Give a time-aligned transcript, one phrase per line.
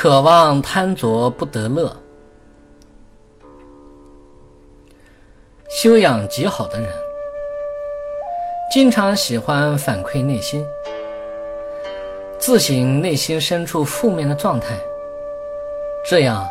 [0.00, 1.92] 渴望贪着不得乐。
[5.68, 6.88] 修养极好的人，
[8.72, 10.64] 经常喜欢反馈内心，
[12.38, 14.78] 自省内心深处负面的状态，
[16.06, 16.48] 这样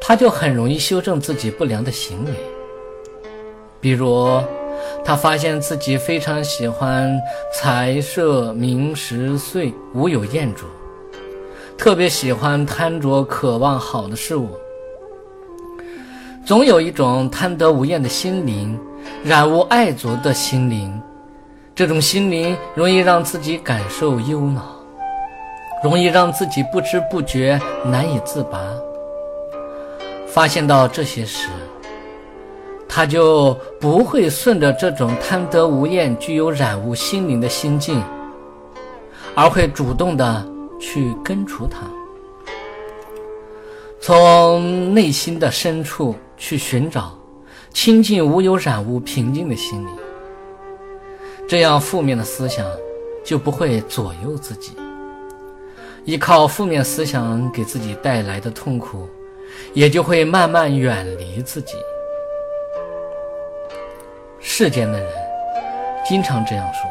[0.00, 2.30] 他就很容易修正自己不良的行为。
[3.80, 4.40] 比如，
[5.04, 7.20] 他发现自己非常喜欢
[7.52, 10.62] 财色名食睡，无有厌着，
[11.76, 14.48] 特别喜欢贪着、渴望好的事物。
[16.44, 18.78] 总有一种贪得无厌的心灵，
[19.24, 21.00] 染无爱着的心灵。
[21.74, 24.62] 这种心灵容易让自己感受忧恼，
[25.82, 28.58] 容易让自己不知不觉难以自拔。
[30.28, 31.48] 发现到这些时，
[32.88, 38.02] 他就不会顺着这种贪得无厌、具有染污心灵的心境，
[39.34, 40.46] 而会主动的
[40.84, 41.78] 去根除它，
[44.00, 46.14] 从内心的深处。
[46.36, 47.16] 去寻找
[47.72, 49.96] 清净无有染污、平静的心灵，
[51.48, 52.66] 这样负面的思想
[53.24, 54.72] 就不会左右自己。
[56.04, 59.08] 依靠负面思想给自己带来的痛苦，
[59.72, 61.76] 也就会慢慢远离自己。
[64.40, 65.08] 世间的人
[66.04, 66.90] 经常这样说：“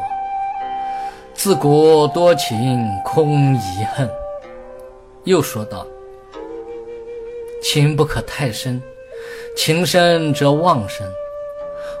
[1.44, 4.08] 自古多情空遗恨。”
[5.24, 5.86] 又说道
[7.62, 8.80] ：“情不可太深。”
[9.54, 11.06] 情深则妄生，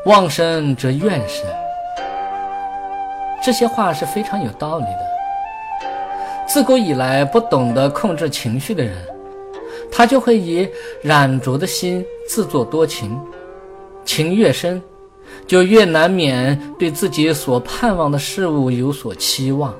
[0.06, 1.44] 妄生则怨生。
[3.42, 5.00] 这些话是非常有道理的。
[6.48, 8.96] 自古以来，不懂得控制情绪的人，
[9.92, 10.66] 他就会以
[11.02, 13.20] 染浊的心自作多情。
[14.06, 14.82] 情越深，
[15.46, 19.74] 就越难免对自己所盼望的事物有所期望，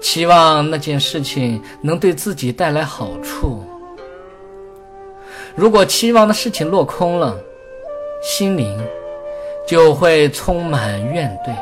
[0.00, 3.62] 期望那件事情能对自己带来好处。
[5.54, 7.36] 如果期望的事情落空了，
[8.22, 8.80] 心灵
[9.66, 11.52] 就会充满怨怼，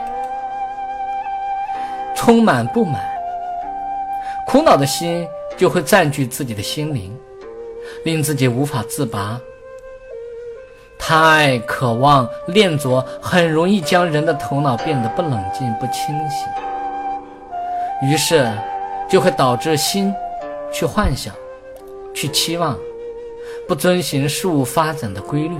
[2.14, 3.02] 充满不满，
[4.46, 5.26] 苦恼的心
[5.56, 7.10] 就会占据自己的心灵，
[8.04, 9.40] 令自己无法自拔。
[11.08, 16.48] 太渴望恋着，很容易将人的头脑变得不冷静、不清醒，
[18.02, 18.52] 于是
[19.08, 20.12] 就会导致心
[20.72, 21.32] 去幻想、
[22.12, 22.76] 去期望。
[23.68, 25.54] 不遵循事物发展的规律，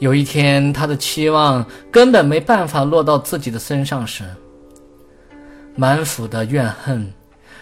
[0.00, 4.24] 有一天他的期望根本没办法落到自己的身上时，
[5.76, 7.12] 满腹的怨恨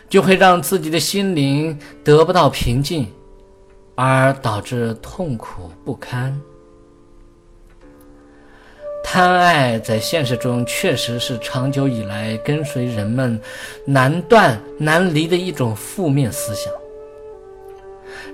[0.09, 3.07] 就会让自己的心灵得不到平静，
[4.01, 6.41] 而导致痛苦不堪。
[9.03, 13.41] 贪爱在现实中确实是长久以来跟随人们
[13.85, 16.73] 难断难离的一种负面思想。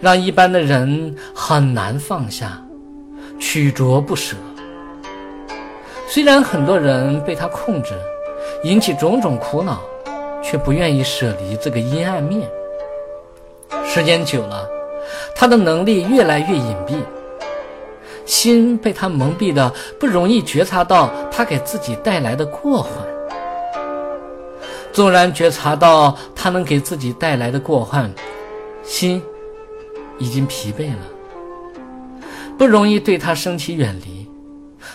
[0.02, 2.62] 让一般的人很难放下，
[3.40, 4.36] 取着不舍。
[6.06, 7.94] 虽然很多人被他控制，
[8.64, 9.80] 引起种种苦恼，
[10.42, 12.46] 却不愿意舍离这个阴暗面。
[13.86, 14.68] 时间久了，
[15.34, 16.96] 他的能力越来越隐蔽，
[18.24, 22.92] 心被他蒙蔽的不容易觉察到他给自己带来的过患。
[24.92, 28.12] 纵然觉察到他能给自己带来的过患，
[28.82, 29.22] 心。
[30.16, 32.22] 已经疲惫了，
[32.56, 34.30] 不容易对他升起远离。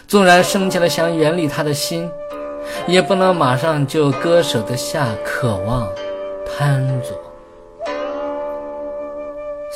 [0.07, 2.09] 纵然升起了想远离他的心，
[2.87, 5.85] 也不能马上就割舍得下渴望、
[6.45, 7.28] 贪着。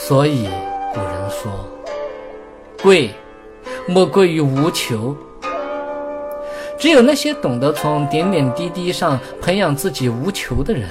[0.06, 0.50] 所以
[0.94, 1.50] 古人说
[2.84, 3.12] ：“贵，
[3.88, 5.16] 莫贵于无求。”
[6.78, 10.90] 只有那些懂得从点点滴滴上培养自己无求的人，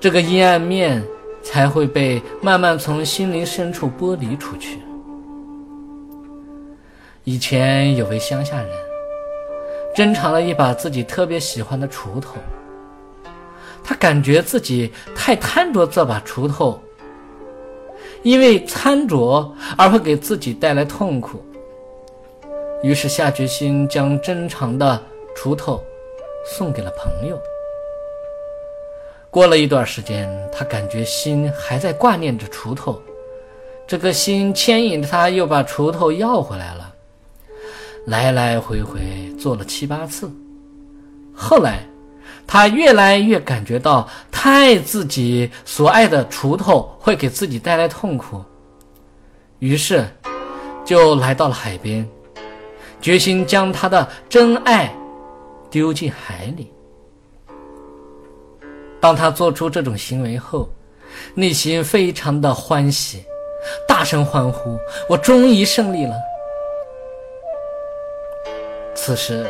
[0.00, 1.00] 这个阴暗面。
[1.44, 4.78] 才会被慢慢从心灵深处剥离出去。
[7.24, 8.68] 以前有位乡下人，
[9.92, 12.36] 珍藏了一把自己特别喜欢的锄头，
[13.82, 16.80] 他感觉自己太贪着这把锄头，
[18.22, 21.42] 因为贪着而会给自己带来痛苦，
[22.82, 25.00] 于是下决心将珍藏的
[25.36, 25.82] 锄头
[26.44, 27.40] 送给了朋友。
[29.30, 33.00] 过了一段时间，他感觉心还在挂念着锄头，
[33.86, 36.94] 这个心牵引着他，又把锄头要回来了，
[38.06, 39.00] 来来回回
[39.38, 40.30] 做了七八次。
[41.34, 41.86] 后来，
[42.46, 48.42] 他越来越感觉到太自己所爱的锄头会给自己带来痛苦，
[49.58, 50.06] 于是
[50.84, 52.06] 就来到了海边，
[53.00, 54.94] 决心将他的真爱
[55.70, 56.70] 丢进海里。
[59.00, 60.68] 当他做出这种行为后，
[61.34, 63.24] 内心非常的欢喜，
[63.88, 64.78] 大声欢呼
[65.08, 66.14] ：“我终于胜利了！”
[68.94, 69.46] 此时，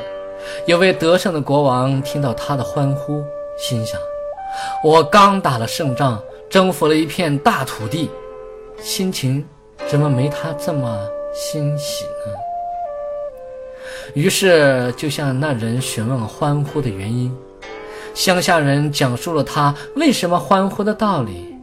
[0.66, 3.22] 有位得胜的国王听到他的欢呼，
[3.58, 4.00] 心想
[4.84, 8.10] ：“我刚打了胜仗，征服了一片大土地，
[8.80, 9.44] 心情
[9.88, 10.98] 怎么没他这么
[11.34, 12.32] 欣喜呢？”
[14.14, 17.34] 于是就向那人询问欢呼的原因。
[18.14, 21.56] 乡下人讲述了他为什么欢呼的道理，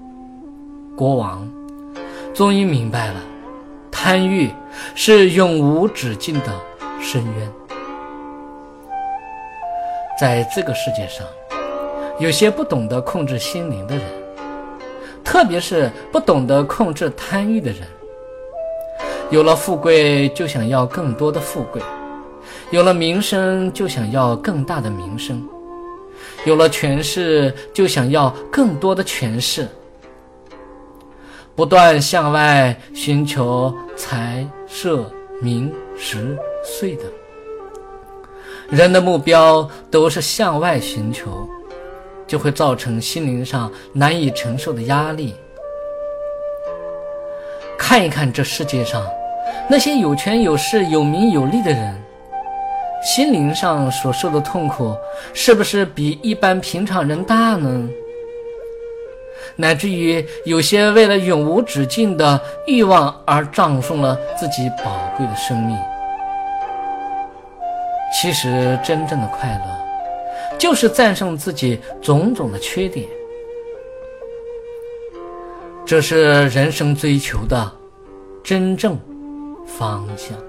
[0.96, 1.48] 国王
[2.34, 3.22] 终于明白了，
[3.92, 4.50] 贪欲
[4.96, 6.48] 是永无止境的
[7.00, 7.69] 深渊。
[10.20, 11.26] 在这个世界上，
[12.20, 14.04] 有些不懂得控制心灵的人，
[15.24, 17.84] 特别是不懂得控制贪欲的人，
[19.30, 21.82] 有了富贵就想要更多的富贵，
[22.70, 25.42] 有了名声就想要更大的名声。
[26.46, 29.70] 有了权势，就想要更多的权势，
[31.56, 35.10] 不断向外寻求财色
[35.42, 37.04] 名食睡的。
[38.72, 41.50] 人的目标都是向外寻求，
[42.28, 45.34] 就会造成心灵上难以承受的压力。
[47.78, 49.04] 看一看这世界上
[49.68, 52.00] 那些有权有势、有名有利的人。
[53.02, 54.94] 心灵上所受的痛苦，
[55.34, 57.90] 是不是比一般平常人大呢？
[59.56, 65.76] 乃至于有些为了永无止境的欲望而葬送了自己宝贵的生命。
[68.12, 73.08] 其实，真正的快乐，就是战胜自己种种的缺点。
[75.86, 77.72] 这是人生追求的
[78.44, 78.98] 真正
[79.66, 80.49] 方向。